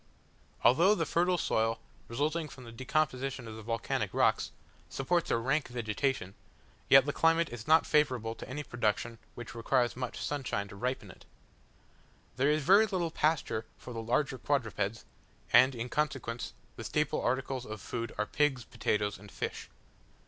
Although 0.63 0.95
the 0.95 1.05
fertile 1.05 1.37
soil, 1.37 1.79
resulting 2.07 2.49
from 2.49 2.63
the 2.63 2.71
decomposition 2.71 3.47
of 3.47 3.55
the 3.55 3.61
volcanic 3.61 4.11
rocks, 4.15 4.51
supports 4.89 5.29
a 5.29 5.37
rank 5.37 5.67
vegetation, 5.67 6.33
yet 6.89 7.05
the 7.05 7.13
climate 7.13 7.49
is 7.49 7.67
not 7.67 7.85
favourable 7.85 8.33
to 8.33 8.49
any 8.49 8.63
production 8.63 9.19
which 9.35 9.53
requires 9.53 9.95
much 9.95 10.19
sunshine 10.19 10.67
to 10.69 10.75
ripen 10.75 11.11
it. 11.11 11.25
There 12.37 12.49
is 12.49 12.63
very 12.63 12.87
little 12.87 13.11
pasture 13.11 13.67
for 13.77 13.93
the 13.93 14.01
larger 14.01 14.39
quadrupeds; 14.39 15.05
and 15.53 15.75
in 15.75 15.87
consequence, 15.87 16.53
the 16.77 16.83
staple 16.83 17.21
articles 17.21 17.63
of 17.67 17.79
food 17.79 18.11
are 18.17 18.25
pigs, 18.25 18.63
potatoes, 18.65 19.19
and 19.19 19.31
fish. 19.31 19.69